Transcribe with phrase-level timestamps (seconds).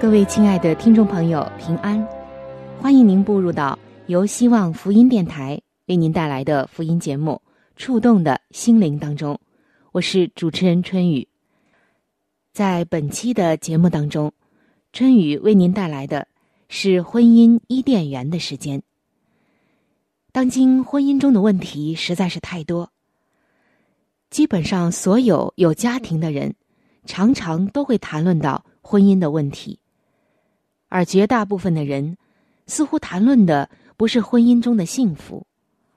[0.00, 2.02] 各位亲爱的听众朋友，平安！
[2.80, 7.38] 欢迎您步入到由希望福音电台为您带来的福音节目。
[7.76, 9.38] 触动的心灵当中，
[9.92, 11.28] 我是主持人春雨。
[12.54, 14.32] 在本期的节目当中，
[14.94, 16.26] 春雨为您带来的
[16.70, 18.82] 是婚姻伊甸园的时间。
[20.32, 22.90] 当今婚姻中的问题实在是太多，
[24.30, 26.54] 基本上所有有家庭的人，
[27.04, 29.78] 常常都会谈论到婚姻的问题，
[30.90, 32.18] 而绝大部分的人
[32.66, 35.46] 似乎谈论的不是婚姻中的幸福，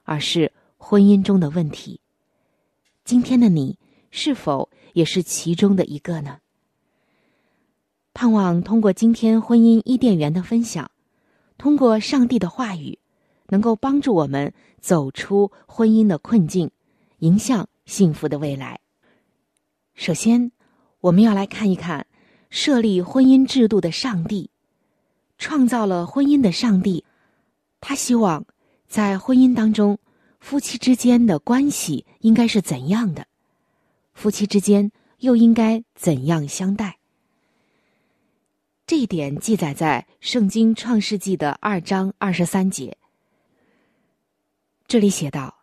[0.04, 0.54] 而是。
[0.86, 2.02] 婚姻中的问题，
[3.06, 3.80] 今天的你
[4.12, 6.40] 是否也是其中的一个呢？
[8.14, 10.92] 盼望通过今天婚姻伊甸园的分享，
[11.58, 13.00] 通过上帝的话语，
[13.48, 16.70] 能够帮助我们走出婚姻的困境，
[17.20, 18.82] 迎向幸福的未来。
[19.96, 20.52] 首先，
[21.00, 22.06] 我们要来看一看
[22.50, 24.50] 设立婚姻制度的上帝，
[25.44, 27.04] 创造了婚姻的上帝，
[27.82, 28.46] 他希望
[28.88, 30.00] 在婚姻当中。
[30.40, 33.28] 夫妻之间的关系应该是怎样的？
[34.14, 36.98] 夫妻之间又应该怎样相待？
[38.88, 42.98] 这一点记载在《圣经·创世纪》的二章二十三节。
[44.88, 45.56] 这里写道：“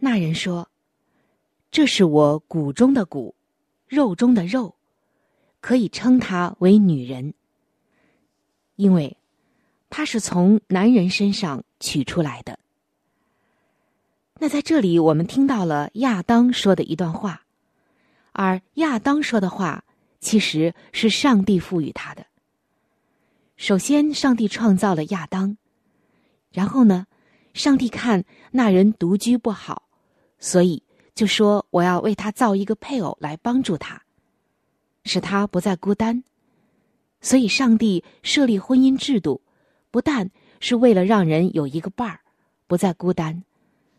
[0.00, 0.68] 那人说，
[1.70, 3.34] 这是我骨中的骨，
[3.88, 4.74] 肉中的肉，
[5.60, 7.34] 可以称她为女人，
[8.82, 9.16] 因为
[9.88, 12.58] 他是从男人身上取出来的。”
[14.40, 17.42] 那在这里，我们听到了亚当说的一段话，
[18.32, 19.84] 而亚当说的话
[20.18, 22.26] 其实是上帝赋予他的。
[23.56, 25.56] 首先，上帝创造了亚当，
[26.50, 27.06] 然后呢，
[27.54, 29.84] 上帝看那人独居不好，
[30.40, 30.82] 所以
[31.14, 34.02] 就说我要为他造一个配偶来帮助他，
[35.04, 36.24] 使他不再孤单。
[37.22, 39.40] 所以，上帝设立婚姻制度，
[39.90, 42.20] 不但是为了让人有一个伴儿，
[42.66, 43.42] 不再孤单。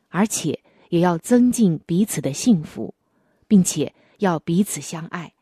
[0.09, 2.93] 而且也要增进彼此的幸福，
[3.47, 5.33] 并且要彼此相爱。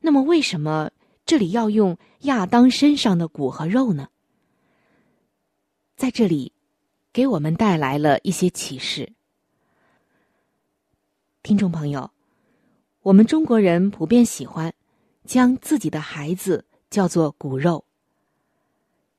[0.00, 0.90] 那么，为什么
[1.24, 4.08] 这里要用亚当身上的骨和肉呢？
[5.96, 6.52] 在这里，
[7.12, 9.12] 给我们带来了一些启示。
[11.42, 12.10] 听众朋友，
[13.00, 14.74] 我们中国人普遍喜欢
[15.24, 17.84] 将自己的孩子叫做骨肉，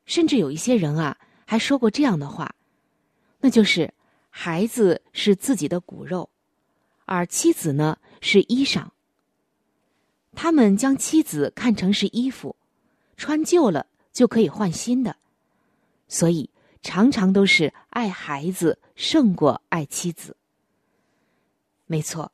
[0.06, 2.56] 甚至有一些人啊，还说过这样的话。
[3.40, 3.94] 那就是
[4.30, 6.30] 孩子是自己的骨肉，
[7.06, 8.88] 而妻子呢是衣裳。
[10.34, 12.56] 他们将妻子看成是衣服，
[13.18, 15.16] 穿旧了就可以换新的，
[16.08, 16.50] 所以
[16.82, 20.36] 常常都是爱孩子胜过爱妻子。
[21.86, 22.32] 没错，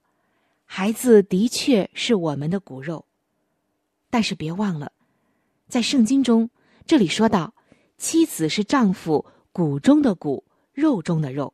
[0.65, 3.05] 孩子的确是我们的骨肉，
[4.11, 4.91] 但是别忘了，
[5.67, 6.51] 在圣经中
[6.85, 7.55] 这里说到，
[7.97, 10.44] 妻子是丈夫骨中的骨。
[10.73, 11.53] 肉中的肉，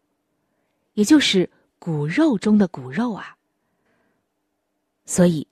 [0.93, 3.35] 也就是骨肉中的骨肉啊。
[5.05, 5.47] 所以，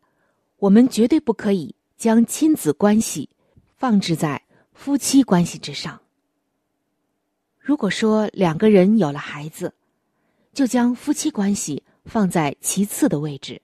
[0.58, 3.28] 我们绝对不可以将亲子关系
[3.76, 4.40] 放置在
[4.72, 6.00] 夫妻关系之上。
[7.60, 9.74] 如果说两个人有了孩子，
[10.54, 13.60] 就将夫妻关系放在其次的位置，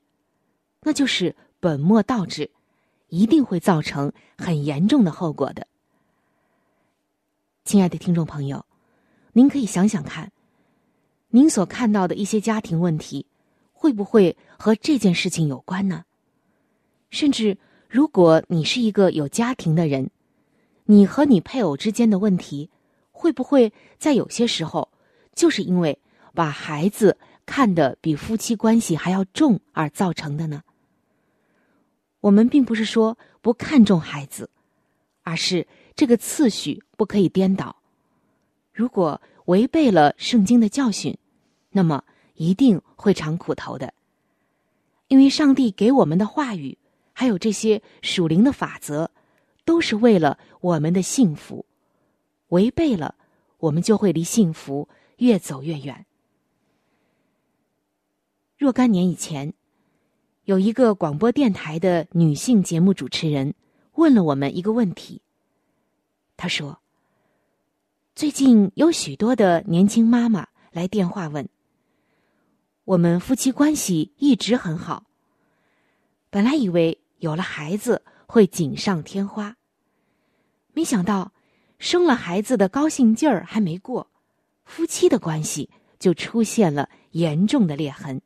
[0.82, 2.50] 那就是本末倒置，
[3.12, 5.68] 一定会造成很严重的后果的。
[7.64, 8.66] 亲爱的听众朋友。
[9.34, 10.30] 您可以想想看，
[11.30, 13.26] 您所看到的一些家庭问题，
[13.72, 16.04] 会不会和这件事情有关呢？
[17.12, 20.10] 甚至，如果你是一个有家庭的人，
[20.84, 22.70] 你和你配偶之间的问题，
[23.12, 24.92] 会不会在有些时候，
[25.34, 25.98] 就是因为
[26.34, 30.62] 把孩子看得比夫妻关系还要重而造成的呢？
[32.22, 34.50] 我们并不是说不看重孩子，
[35.24, 37.76] 而是这个次序不可以颠倒。
[38.72, 41.18] 如果违背了圣经的教训，
[41.72, 42.04] 那么
[42.36, 43.94] 一定会尝苦头的。
[45.08, 46.78] 因为上帝给我们的话语，
[47.12, 49.12] 还有这些属灵的法则，
[49.66, 51.66] 都是为了我们的幸福。
[52.50, 53.16] 违背了，
[53.58, 54.88] 我们就会离幸福
[55.18, 56.06] 越走越远。
[58.58, 59.54] 若干年以前，
[60.46, 63.54] 有一个广播电台的女性节目主持人
[63.94, 65.22] 问了我们一个问题。
[66.36, 66.80] 她说
[68.16, 71.48] ：“最近有许多的年轻妈妈来电话问。”
[72.86, 75.04] 我们夫妻关系一直很好。
[76.32, 79.56] 本来以为有了孩子会锦上添花，
[80.74, 81.34] 没想到
[81.78, 84.10] 生了孩子的高兴劲儿还没过，
[84.66, 88.24] 夫妻的关系就出现了严重的裂痕。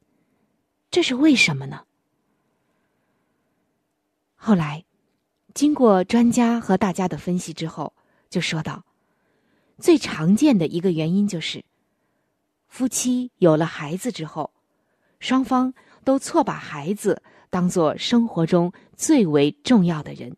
[0.89, 1.83] 这是为什么呢？
[4.47, 4.85] 后来，
[5.55, 7.91] 经过专家和大家的分析之后，
[8.29, 8.85] 就说到，
[9.79, 11.65] 最常见的一个原因就是。
[12.67, 14.53] 夫妻有了孩子之后，
[15.19, 20.37] 双方都错把孩子当做生活中最为重要的人，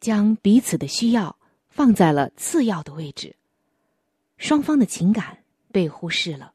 [0.00, 1.36] 将彼此的需要
[1.68, 3.36] 放在了次要的位置，
[4.38, 6.54] 双方的情感被忽视了，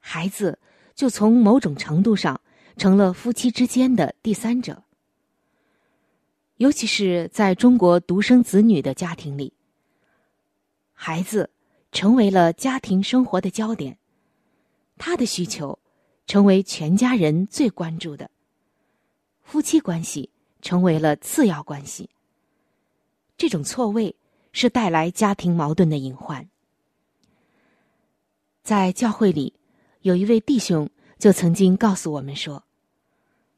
[0.00, 0.58] 孩子
[0.94, 2.40] 就从某种程度上
[2.78, 4.82] 成了夫妻之间的第三者。
[6.62, 9.52] 尤其是在中国独生子女的家庭里，
[10.92, 11.50] 孩子。
[11.94, 13.98] 成为了家庭生活的焦点，
[14.96, 15.78] 他的需求
[16.26, 18.30] 成为全家人最关注的，
[19.42, 20.30] 夫妻关系
[20.62, 22.08] 成为了次要关系。
[23.36, 24.16] 这种错位
[24.52, 26.48] 是带来家庭矛盾的隐患。
[28.62, 29.52] 在教会里，
[30.00, 30.88] 有一位弟兄
[31.18, 32.64] 就曾经告诉我们说：“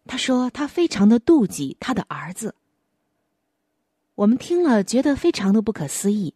[0.07, 2.57] 他说他非常的妒忌他的儿子。”
[4.17, 6.35] 我们听了觉得非常的不可思议，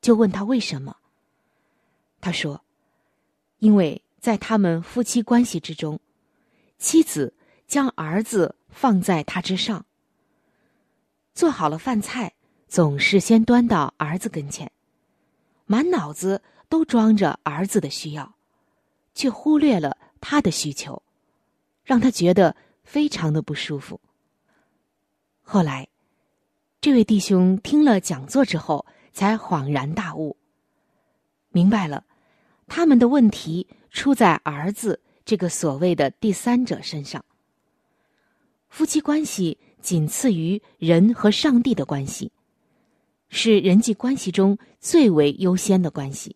[0.00, 0.96] 就问他为什么。
[2.20, 2.64] 他说
[3.58, 6.00] ：“因为在他们夫妻关系之中，
[6.78, 7.34] 妻子
[7.66, 9.84] 将儿子放在他之上。
[11.34, 12.32] 做好了饭菜，
[12.66, 14.70] 总是先端到儿子跟前，
[15.66, 18.34] 满脑子都装着儿子的需要，
[19.14, 21.02] 却忽略了他的需求，
[21.84, 24.00] 让他觉得非常的不舒服。
[25.42, 25.88] 后来，
[26.82, 30.36] 这位弟兄听了讲座之后，才恍然大悟，
[31.50, 32.04] 明白了。”
[32.66, 37.24] 他们的问题出在儿子这个所谓的第三者身上。
[38.68, 42.32] 夫妻关系仅次于人和上帝的关系，
[43.28, 46.34] 是人际关系中最为优先的关系。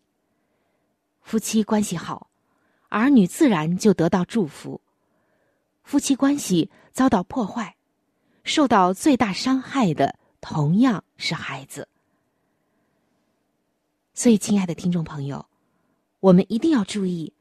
[1.23, 2.29] 夫妻关系好，
[2.87, 4.79] 儿女自然就得到祝福；
[5.83, 7.75] 夫妻关系遭到破坏，
[8.45, 11.87] 受到最大伤害的同样是孩子。
[14.13, 15.45] 所以，亲爱的听众朋友。
[16.19, 17.31] 我们一定要注意，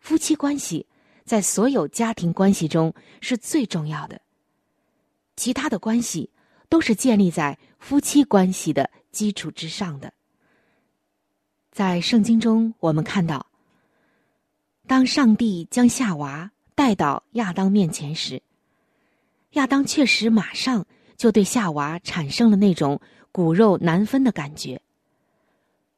[0.00, 0.86] 夫妻关系
[1.24, 4.18] 在所有家庭关系中是最重要的。
[5.36, 6.30] 其他的关系
[6.70, 10.12] 都是建立在夫妻关系的基础之上的。
[11.70, 13.46] 在圣经中，我们看到，
[14.86, 18.42] 当上帝将夏娃带到亚当面前时，
[19.50, 20.86] 亚当确实马上
[21.18, 22.98] 就对夏娃产生了那种
[23.30, 24.80] 骨肉难分的感觉，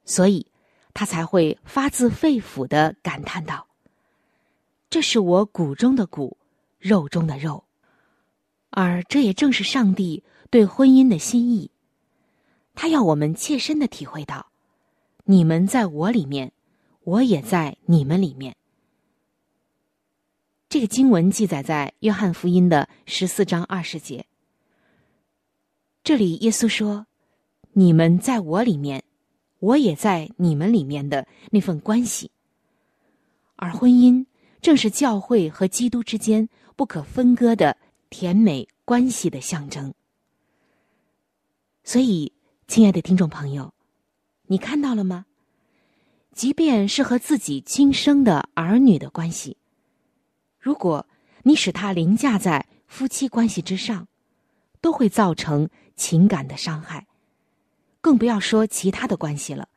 [0.04, 0.48] 所以。
[0.92, 3.68] 他才会发自肺腑的感叹道
[4.90, 6.36] ：“这是我骨中的骨，
[6.80, 7.62] 肉中的肉。”
[8.70, 11.70] 而这也正是上帝对婚姻的心意。
[12.74, 14.50] 他要我们切身的体会到
[15.24, 16.52] ：“你们在我里面，
[17.04, 18.56] 我也在你们里面。”
[20.68, 24.26] 这个经文记载在约翰福音的十四章二十节。
[26.02, 27.06] 这里耶稣说
[27.72, 29.04] ：“你们在我里面。”
[29.60, 32.30] 我也在你们里面的那份关系，
[33.56, 34.24] 而婚姻
[34.62, 37.76] 正是教会和基督之间不可分割的
[38.08, 39.92] 甜美关系的象征。
[41.84, 42.32] 所以，
[42.68, 43.74] 亲爱的听众朋友，
[44.46, 45.26] 你看到了吗？
[46.32, 49.58] 即便是和自己亲生的儿女的关系，
[50.58, 51.06] 如果
[51.42, 54.08] 你使他凌驾在夫妻关系之上，
[54.80, 55.68] 都会造成
[56.00, 57.06] 情感的伤害。
[58.00, 59.68] 更不要说其他的关系了。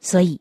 [0.00, 0.40] 所以，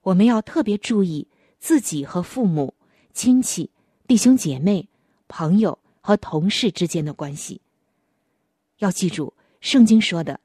[0.00, 1.28] 我们要特别注意
[1.60, 2.72] 自己和父母、
[3.12, 3.70] 亲戚、
[4.06, 4.88] 弟兄姐妹、
[5.28, 7.60] 朋友和同事之间的关系。
[8.78, 10.40] 要记住，圣经说的，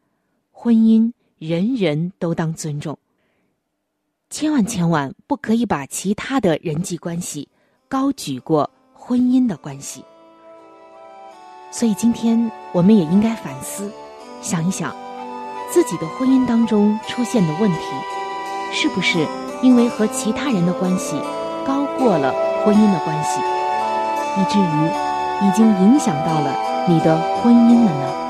[0.51, 2.99] 婚姻人人都当尊重。
[4.29, 7.47] 千万千万不可以把其他的人际关系
[7.87, 10.03] 高举过婚姻的关系。
[11.71, 13.91] 所以今天我们也应该反思，
[14.41, 14.93] 想一想
[15.71, 17.79] 自己的婚姻当中出现的问题，
[18.73, 19.25] 是不是
[19.61, 21.15] 因为和其他人的关系
[21.65, 22.33] 高过了
[22.65, 23.39] 婚姻的关系，
[24.39, 26.55] 以至于已经影响到了
[26.87, 28.28] 你的婚姻了呢？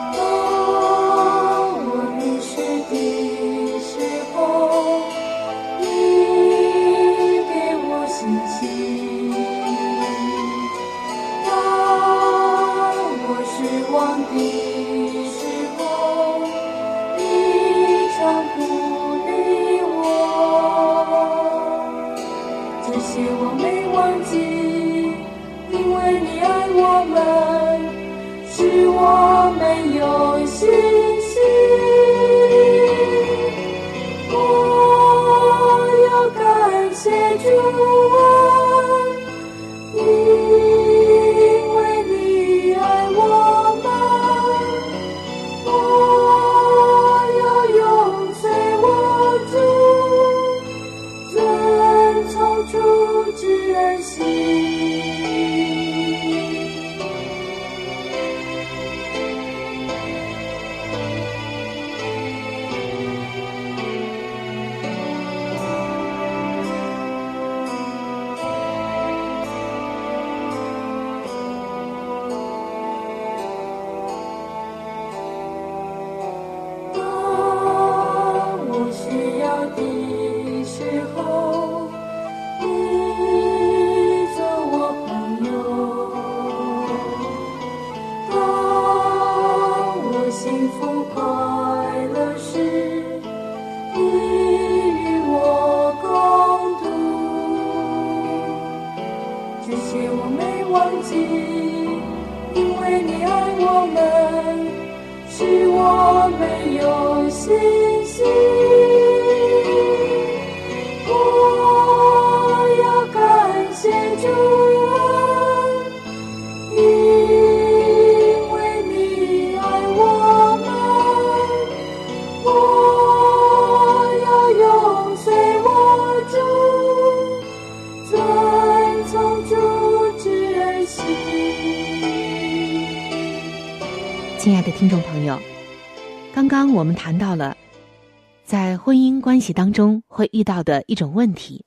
[139.39, 141.63] 关系当中会遇到的一种问题，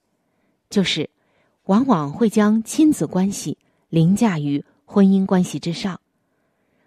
[0.69, 1.09] 就是
[1.65, 3.57] 往往会将亲子关系
[3.89, 5.99] 凌驾于婚姻关系之上，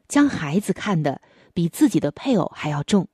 [0.07, 1.19] 将孩子看得
[1.55, 3.07] 比自己的配偶还要重。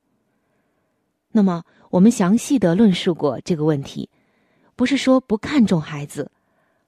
[1.31, 4.09] 那么，我们详细的论述过这个问题，
[4.75, 6.29] 不是说不看重孩子，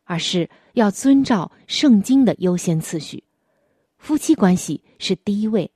[0.04, 3.24] 而是要遵照圣经的优先次序。
[3.98, 5.72] 夫妻关系是第一位，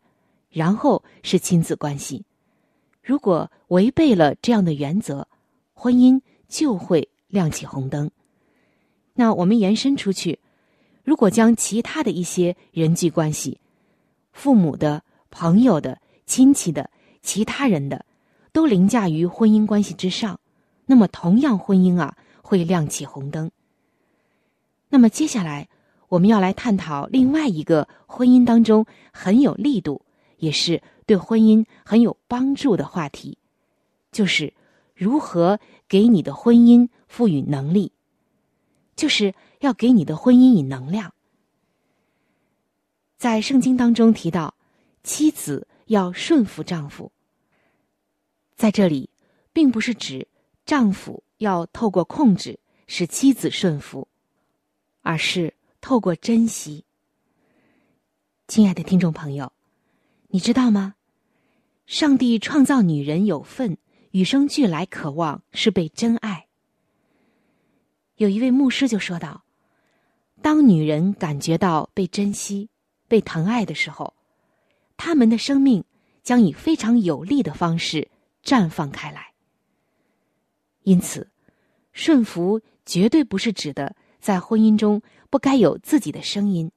[0.50, 2.26] 然后是亲子关系。
[3.08, 5.26] 如果违背了这样的原则，
[5.74, 8.12] 婚姻就会亮起红灯。
[9.14, 10.38] 那我们延伸出去，
[11.06, 13.62] 如果将其他的一些人际关系、
[14.34, 16.90] 父母的、朋友的、亲戚的、
[17.22, 18.06] 其他人的，
[18.52, 20.38] 都凌驾于婚姻关系之上，
[20.86, 23.50] 那么同样婚姻啊会亮起红灯。
[24.90, 25.70] 那么接下来。
[26.10, 30.02] 我们要来探讨另外一个婚姻当中很有力度，
[30.38, 33.38] 也是对婚姻很有帮助的话题，
[34.12, 34.54] 就是
[34.96, 37.92] 如何给你的婚姻赋予能力，
[38.96, 41.14] 就是要给你的婚姻以能量。
[43.18, 44.56] 在圣经当中提到，
[45.04, 47.12] 妻子要顺服丈夫，
[48.56, 49.10] 在这里
[49.54, 50.28] 并不是指
[50.66, 54.08] 丈夫要透过控制使妻子顺服，
[55.02, 55.54] 而是。
[55.80, 56.84] 透过珍惜，
[58.48, 59.50] 亲爱的听众朋友，
[60.28, 60.96] 你知道吗？
[61.86, 63.78] 上帝创造女人有份，
[64.12, 66.48] 与生俱来渴望是被真爱。
[68.18, 69.44] 有一位牧师就说道
[70.42, 72.70] ：“当女人感觉到被珍惜、
[73.08, 74.14] 被疼爱的时候，
[74.98, 75.84] 她们的生命
[76.24, 78.08] 将以非常有力的方式
[78.44, 79.34] 绽放开来。
[80.84, 81.30] 因此，
[81.94, 86.72] 顺服绝对不是指的在婚姻中。”不该有自己的声音。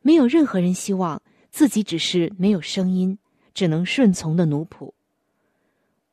[0.00, 1.22] 没有任何人希望
[1.52, 3.18] 自己只是没有声音、
[3.52, 4.92] 只能顺从的奴仆。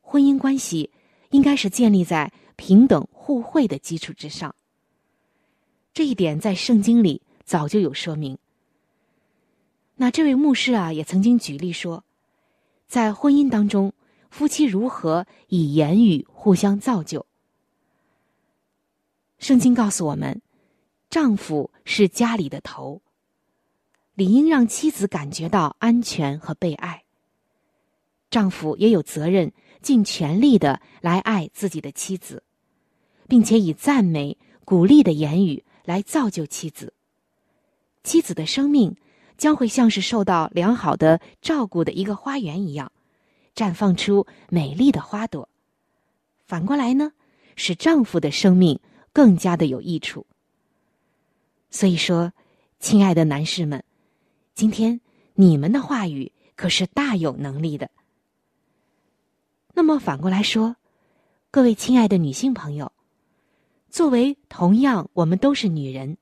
[0.02, 0.92] 婚姻关系
[1.32, 4.54] 应该是建立在平等互惠的基础之上。
[5.94, 8.38] 这一点在圣经里早就有说明。
[9.96, 12.04] 那这位牧师啊，也曾经举例说，
[12.88, 13.94] 在婚姻当中，
[14.30, 17.26] 夫妻如何以言语互相造就。
[19.40, 20.42] 圣经告诉我们。
[21.10, 23.02] 丈夫是家里的头，
[24.20, 27.06] 《理应让妻子感觉到安全和被爱。
[28.30, 32.44] 丈夫也有责任尽全力的来爱自己的妻子，
[33.30, 36.94] 并且以赞美、鼓励的言语来造就妻子。
[38.04, 38.94] 妻子的生命
[39.38, 42.92] 将会像是受到良好的照顾的一个花园一样，
[43.56, 45.48] 绽放出美丽的花朵。
[46.46, 47.14] 反过来呢，
[47.56, 48.82] 使丈夫的生命
[49.14, 50.26] 更加的有益处。
[51.72, 52.34] 所以说，
[52.82, 53.82] 亲爱的男士们，
[54.56, 55.02] 今天
[55.34, 57.90] 你们的话语可是大有能力的。
[59.74, 60.76] 那么反过来说，
[61.52, 62.92] 各位亲爱的女性朋友，
[63.90, 66.18] 作为同样我们都是女人，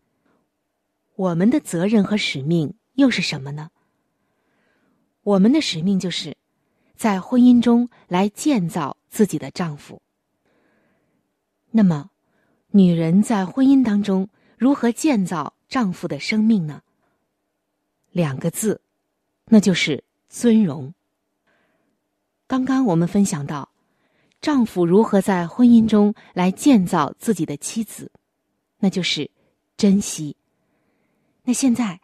[1.16, 3.70] 我们的责任和使命又是什么呢？
[5.24, 6.38] 我们的使命就是
[6.96, 10.02] 在婚姻中来建造自己的丈夫。
[11.72, 12.12] 那么，
[12.72, 14.30] 女人在婚姻当中。
[14.60, 16.82] 如何建造丈夫的生命呢？
[18.18, 18.82] 两个字，
[19.46, 20.92] 那就是尊荣。
[22.48, 23.70] 刚刚我们分享到，
[24.42, 28.12] 丈夫如何在婚姻中来建造自己的妻子，
[28.80, 29.30] 那就是
[29.78, 30.36] 珍惜。
[31.44, 32.02] 那现在，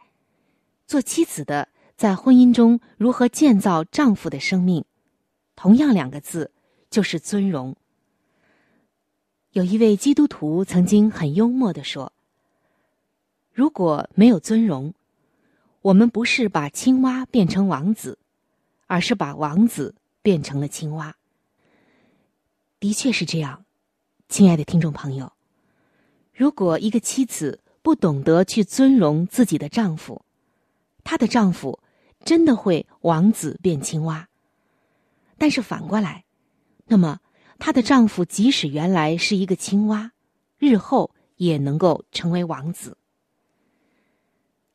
[0.86, 1.66] 做妻子的
[1.96, 4.84] 在婚姻中如何建造丈夫的生命？
[5.56, 6.52] 同样两个字，
[6.90, 7.74] 就是尊荣。
[9.50, 12.12] 有一位基督徒曾经很幽默的说。
[13.52, 14.94] 如果没有尊荣，
[15.84, 18.18] 我们不是把青蛙变成王子，
[18.86, 21.14] 而是把王子变成了青蛙。
[22.80, 23.66] 的确是这样，
[24.30, 25.30] 亲爱的听众朋友。
[26.32, 30.24] 如果一个妻子不懂得去尊荣自己的丈夫，
[31.04, 31.78] 她的丈夫
[32.24, 34.30] 真的会王子变青蛙。
[35.36, 36.24] 但是反过来，
[36.86, 37.20] 那么
[37.58, 40.12] 她的丈夫即使原来是一个青蛙，
[40.56, 42.96] 日后也能够成为王子。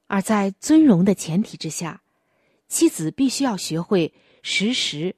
[0.09, 2.01] 而在尊荣的前提之下，
[2.67, 5.15] 妻子必须要学会时时，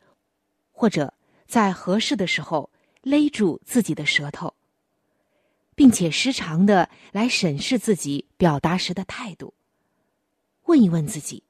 [0.73, 1.13] 或者
[1.47, 2.69] 在合适的时候
[3.01, 4.53] 勒住自己的舌头，
[5.75, 9.53] 并且时常的来审视自己表达时的态度，
[10.65, 11.41] 问一问自己：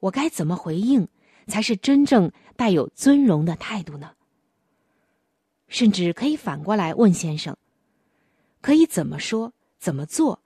[0.00, 1.06] 我该怎么回应
[1.46, 4.14] 才是真正带有尊荣的态度呢？
[5.68, 7.54] 甚至可以反过来问先生：
[8.62, 10.40] 可以怎么说、怎么做？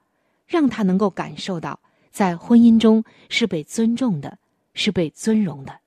[0.50, 1.78] 让他能够感受到，
[2.10, 4.36] 在婚姻中是被尊重的，
[4.74, 5.78] 是被尊荣的。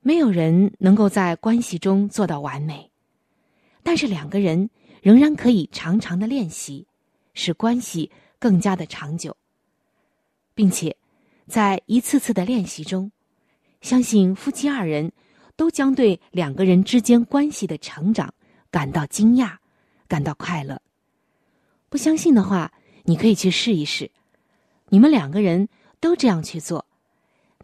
[0.00, 2.90] 没有人能够在关系中做到完美，
[3.82, 4.68] 但是两个人
[5.00, 6.86] 仍然可以常常的练习，
[7.32, 9.34] 使关系更加的长久，
[10.54, 10.94] 并且
[11.46, 13.10] 在一次次的练习中，
[13.80, 15.10] 相信夫妻二人
[15.56, 18.34] 都将对两个人之间关系的成长
[18.70, 19.56] 感到惊讶，
[20.06, 20.81] 感到快乐。
[21.92, 22.72] 不相信的话，
[23.04, 24.10] 你可以去试一试。
[24.88, 25.68] 你们两个人
[26.00, 26.86] 都这样去做，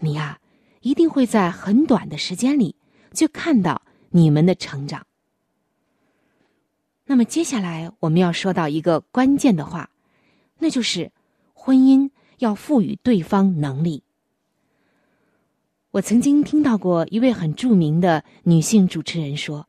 [0.01, 0.39] 你呀，
[0.83, 2.77] 一定会在很短的时间里
[3.11, 5.07] 就看到你们的成长。
[7.07, 9.89] 那么接下来我们要说到一个关键的话，
[10.59, 11.11] 那就是
[11.55, 14.03] 婚姻要赋予对方能力。
[15.93, 19.67] 我曾经听到过一位很著名的女性主持人说：“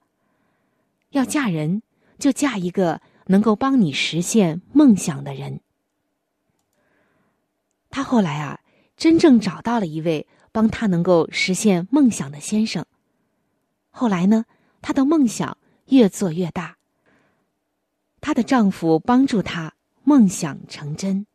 [1.12, 1.82] 要嫁人，
[2.18, 5.62] 就嫁一个。”能够帮你实现梦想的人，
[7.92, 8.60] 他后来啊，
[8.98, 12.84] 真正找到了一位帮他能够实现梦想的先生。
[13.92, 14.46] 后来呢，
[14.82, 16.78] 她的梦想越做越大。
[18.20, 21.28] 她的丈夫帮助她梦想成真，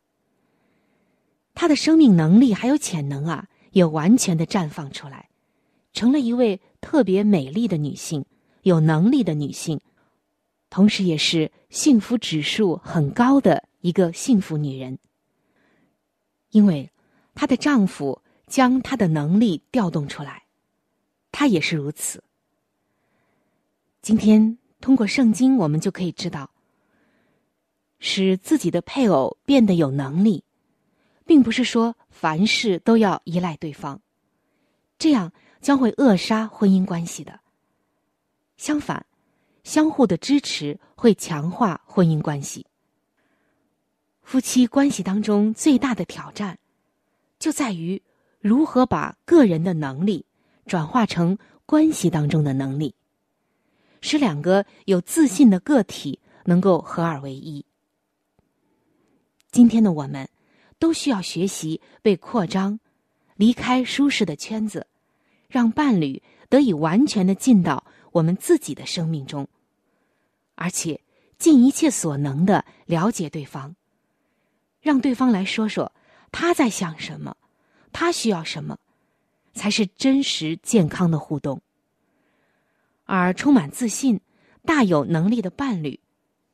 [1.53, 5.29] 她的生命能力还有潜能啊，也完全的绽放出来，
[5.93, 8.25] 成了一位特别美丽的女性，
[8.63, 9.79] 有能力的女性。
[10.75, 14.99] 同时，也是幸福指数很高的一个幸福女人，
[16.49, 16.91] 因为
[17.33, 20.43] 她的丈夫将她的能力调动出来，
[21.31, 22.21] 她也是如此。
[24.01, 26.51] 今天通过圣经，我们就可以知道，
[27.99, 30.43] 使自己的配偶变得有能力，
[31.25, 34.01] 并不是说凡事都要依赖对方，
[34.99, 37.39] 这样将会扼杀婚姻关系的。
[38.57, 39.05] 相反。
[39.65, 42.65] 相互的支持会强化婚姻关系。
[44.21, 46.57] 夫妻关系当中最大的挑战，
[47.39, 48.01] 就在于
[48.39, 50.23] 如何把个人的能力
[50.67, 52.93] 转化成关系当中的能力，
[54.01, 57.65] 使两个有自信的个体能够合二为一。
[59.51, 60.29] 今天的我们，
[60.77, 62.79] 都需要学习被扩张，
[63.35, 64.85] 离开舒适的圈子，
[65.47, 69.47] 让伴侣得以完全的进到我们自己的生命中。
[70.55, 70.99] 而且
[71.37, 73.75] 尽一切所能的了解对方，
[74.81, 75.91] 让对方来说说
[76.31, 77.35] 他在想什么，
[77.91, 78.77] 他需要什么，
[79.53, 81.61] 才是真实健康的互动。
[83.05, 84.19] 而充满自信、
[84.63, 85.99] 大有能力的伴侣，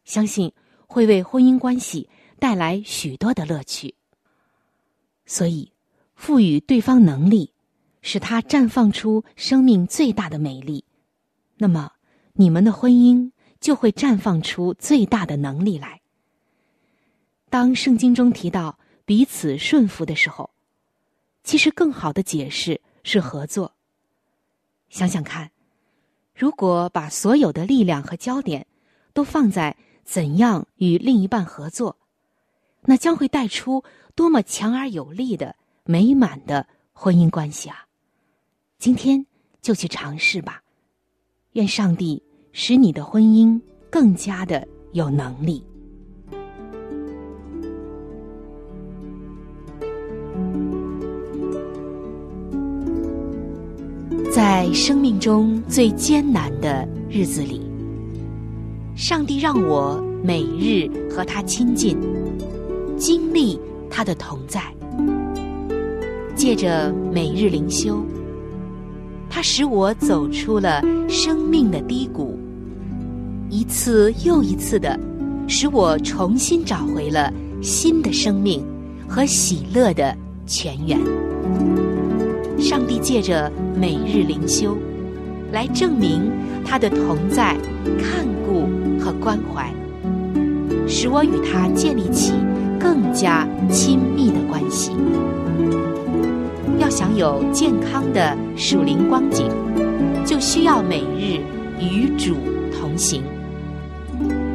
[0.04, 0.52] 相信
[0.86, 2.10] 会为婚姻关系
[2.40, 3.96] 带来许多的乐趣。
[5.26, 5.72] 所以，
[6.16, 7.54] 赋予对方能力，
[8.02, 10.84] 使他绽放出生命最大的美丽，
[11.56, 11.94] 那么
[12.34, 13.32] 你们的婚姻
[13.62, 16.02] 就会绽放出最大的能力来。
[17.50, 20.50] 当圣经中提到彼此顺服的时候，
[21.44, 23.74] 其实更好的解释是合作。
[24.90, 25.52] 想想看，
[26.34, 28.68] 如果把所有的力量和焦点
[29.14, 31.98] 都放在怎样与另一半合作，
[32.82, 33.84] 那将会带出
[34.16, 37.86] 多么强而有力的美满的婚姻关系啊！
[38.80, 39.26] 今天
[39.62, 40.64] 就去尝试吧，
[41.52, 43.60] 愿上帝使你的婚姻
[43.90, 45.64] 更加的有能力。
[54.34, 57.62] 在生命中最艰难的日子里，
[58.96, 61.98] 上帝让我每日和他亲近，
[62.98, 63.60] 经历
[63.90, 64.62] 他的同在。
[66.36, 68.04] 借着每日灵修，
[69.30, 72.40] 他使我走出了生命的低谷，
[73.52, 74.98] 一次又一次的
[75.46, 77.30] 使我重新找回了
[77.62, 78.66] 新的生命
[79.06, 80.16] 和喜乐的
[80.48, 80.98] 泉源。
[82.58, 84.78] 上帝借着每日灵修，
[85.52, 86.32] 来证明
[86.64, 87.58] 他的同在、
[88.00, 88.70] 看顾
[89.04, 89.70] 和关怀，
[90.88, 92.32] 使我与他建立起
[92.80, 94.94] 更加亲密的关系。
[96.80, 99.46] 要想有健康的属灵光景，
[100.26, 101.42] 就需要每日
[101.82, 102.36] 与主
[102.80, 103.22] 同行。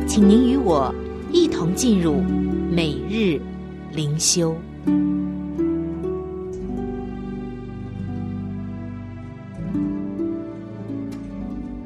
[0.07, 0.95] 请您与我
[1.33, 2.23] 一同进入
[2.71, 3.40] 每日
[3.92, 4.57] 灵修。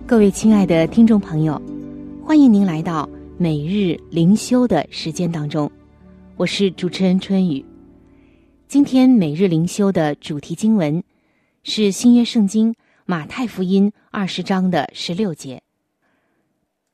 [0.06, 1.60] 各位亲爱的听众朋友，
[2.22, 5.70] 欢迎您来到每日灵修的时间当中，
[6.36, 7.64] 我是主持人春雨。
[8.68, 11.02] 今天每日灵修的主题经文
[11.64, 12.74] 是新约圣经
[13.06, 15.62] 马太福音二十章的十六节。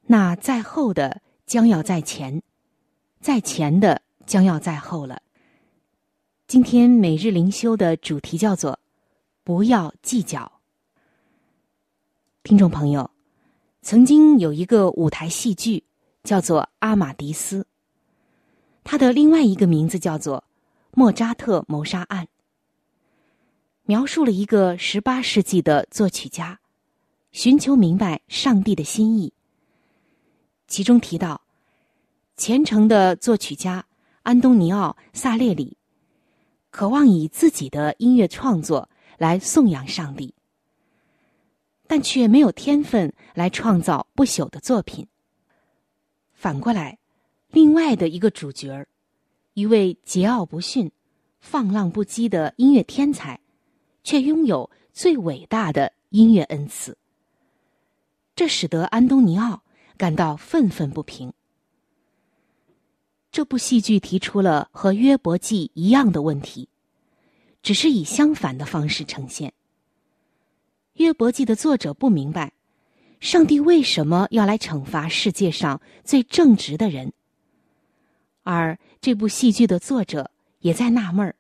[0.09, 2.41] 那在后的将要在前，
[3.21, 5.21] 在前的将要在后了。
[6.47, 8.79] 今天每日灵修的主题叫做
[9.43, 10.61] “不要计较”。
[12.45, 13.11] 听众朋友，
[13.83, 15.83] 曾经有一个舞台戏剧
[16.23, 17.63] 叫做《阿玛迪斯》，
[18.85, 20.39] 它的另外一个名字叫做
[20.93, 22.25] 《莫扎特谋杀案》，
[23.83, 26.61] 描述了一个十八世纪的作曲家
[27.33, 29.33] 寻求明白上帝的心意。
[30.67, 31.41] 其中提到，
[32.37, 33.87] 虔诚的作曲家
[34.23, 35.77] 安东尼奥·萨列里，
[36.71, 40.35] 渴望以自己的音乐创作来颂扬上帝。
[41.89, 45.07] 但却没有天分来创造不朽的作品。
[46.35, 46.99] 反过来，
[47.53, 48.89] 另外的一个主角儿，
[49.55, 50.91] 一位桀骜不驯、
[51.39, 53.39] 放浪不羁的音乐天才，
[54.03, 56.99] 却拥有最伟大的音乐恩赐。
[58.35, 59.63] 这使得安东尼奥
[59.97, 61.33] 感到愤愤不平。
[63.33, 66.69] 这部戏剧提出了和约伯记一样的问题，
[67.63, 69.53] 只是以相反的方式呈现。
[70.95, 72.53] 约伯记的作者不明白，
[73.21, 77.13] 上帝为什么要来惩罚世界上最正直的人。
[78.43, 80.31] 而这部戏剧的作者
[80.61, 81.37] 也在纳闷儿：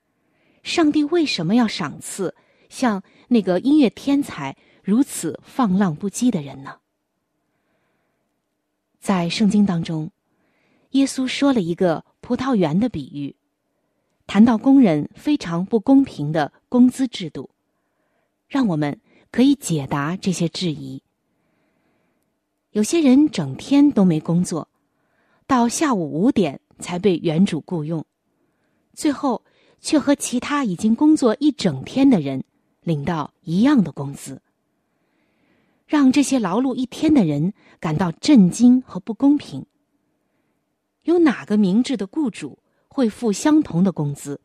[0.62, 2.34] 上帝为什么要赏赐
[2.68, 6.80] 像那个音乐天才如此放浪不羁的人呢？
[9.06, 10.10] 在圣经当中，
[10.90, 13.36] 耶稣说了一个葡萄园的比喻，
[14.26, 17.48] 谈到工人非常不公平的工资制度，
[18.48, 18.98] 让我们。
[19.30, 21.02] 可以解答这些质疑。
[22.70, 24.66] 有些人整天都没工作，
[25.46, 28.02] 到下午五点才被原主雇佣，
[28.94, 29.44] 最后
[29.78, 32.42] 却和其他已经工作一整天的人
[32.82, 34.40] 领到一样的工资，
[35.86, 39.64] 让这些劳碌一天的人感到震惊和不公平。
[41.02, 44.40] 有哪个明智的雇主会付相同的工资，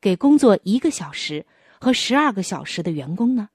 [0.00, 1.46] 给工作一个小时
[1.80, 3.48] 和十二个小时的员工呢？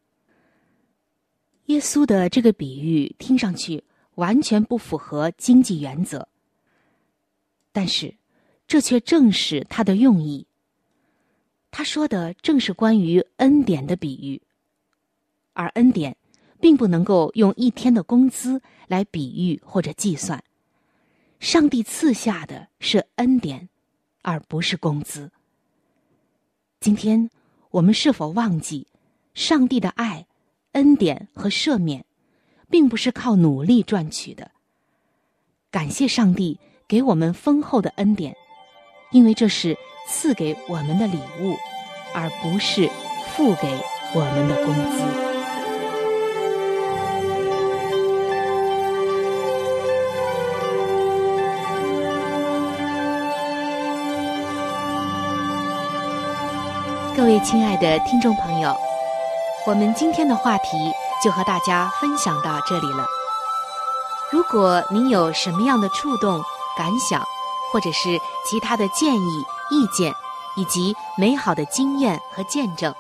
[1.68, 3.84] 耶稣的这个比喻听上去
[4.16, 6.28] 完全不符合经济原则，
[7.72, 8.16] 但是
[8.68, 10.48] 这却正是他的用意。
[11.70, 14.42] 他说的正是关于恩典的比喻，
[15.54, 16.18] 而恩典
[16.60, 20.44] 并不能够用一天的工资来比喻或者计算。
[21.40, 23.70] 上帝赐下的是恩典，
[24.22, 25.32] 而不是工资。
[26.80, 27.30] 今天
[27.72, 28.88] 我们是否忘记，
[29.34, 30.26] 上帝的爱、
[30.74, 32.06] 恩典和赦免，
[32.70, 34.52] 并不是靠努力赚取的？
[35.72, 38.36] 感谢上帝给我们丰厚的恩典，
[39.12, 41.56] 因为这是赐给我们的礼物，
[42.14, 42.90] 而不是
[43.28, 43.80] 付给
[44.16, 45.29] 我们的工资。
[57.42, 58.76] 亲爱的听众朋友，
[59.66, 60.92] 我们今天的话题
[61.24, 63.06] 就和大家分享到这里了。
[64.32, 66.42] 如果您有什么样的触动、
[66.78, 67.24] 感想，
[67.72, 70.14] 或者是其他的建议、意见，
[70.56, 72.94] 以及美好的经验和见证，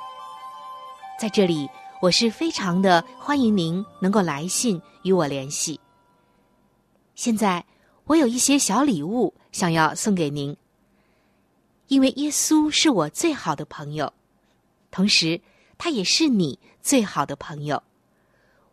[1.19, 1.69] 在这里
[2.01, 5.79] 我是非常的欢迎您能够来信与我联系。
[7.15, 7.63] 现在
[8.05, 10.55] 我有一些小礼物想要送给您。
[11.87, 14.13] 因为耶稣是我最好的朋友，
[14.91, 15.39] 同时
[15.77, 17.81] 他也是你最好的朋友，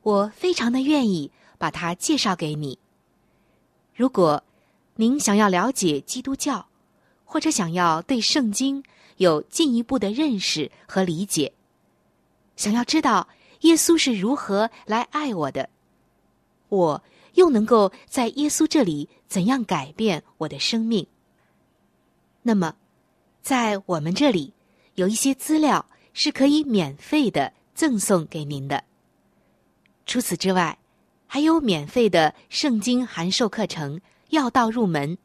[0.02, 2.79] 我非常的愿意把他介绍给你。
[3.94, 4.42] 如果
[4.94, 6.66] 您想要了解基督教，
[7.24, 8.83] 或者想要对圣经
[9.16, 11.52] 有进一步的认识和理解，
[12.57, 13.29] 想要知道
[13.61, 15.68] 耶稣是如何来爱我的，
[16.68, 17.02] 我
[17.35, 21.07] 又能够在耶稣这里怎样改变我的生命，
[22.42, 22.74] 那么。
[23.42, 24.52] 在我们这里，
[24.96, 25.87] 有一些资料
[26.18, 28.85] 是可以免费的赠送给您的。
[30.07, 30.79] 除此之外，
[31.26, 34.00] 还有免费的圣经函授课程、
[34.31, 35.18] 要道入门，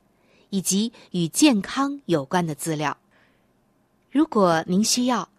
[0.49, 2.97] 以及与健康有关的资料。
[4.11, 5.29] 如果您需要，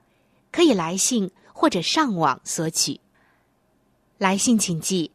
[0.50, 2.98] 可以来信或者上网索取。
[4.16, 5.10] 来信请寄：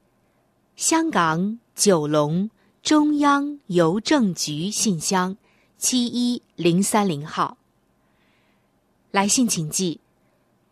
[0.75, 2.51] 香港九龙
[2.83, 5.35] 中央邮政局信箱。
[5.79, 7.57] 七一零三零号。
[9.11, 9.99] 来信请寄：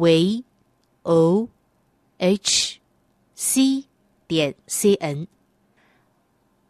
[0.00, 0.42] ，v
[1.02, 1.48] o
[2.16, 2.80] h
[3.34, 3.84] c
[4.26, 5.26] 点 c n。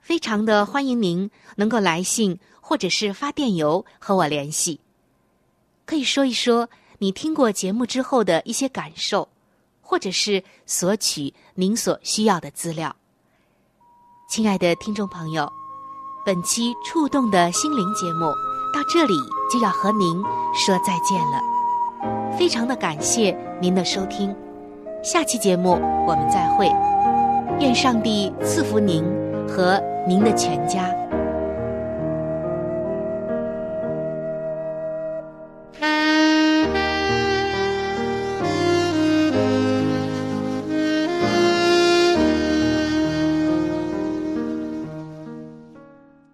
[0.01, 4.81] 非常的欢迎您能够来信或者是发电邮和我联系，
[5.87, 9.29] 可以说一说你听过节目之后的一些感受，
[9.81, 12.97] 或者是索取您所需要的资料。
[14.29, 15.49] 亲爱的听众朋友。
[16.23, 18.27] 本期触动的心灵节目
[18.75, 19.15] 到这里
[19.51, 20.23] 就要和您
[20.55, 21.41] 说再见了，
[22.39, 24.35] 非常的感谢您的收听，
[25.03, 26.71] 下期节目我们再会，
[27.59, 29.05] 愿上帝赐福您
[29.49, 30.89] 和您的全家。